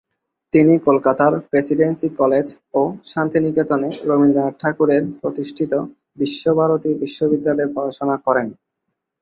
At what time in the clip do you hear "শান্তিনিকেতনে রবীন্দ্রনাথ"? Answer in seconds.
3.05-4.55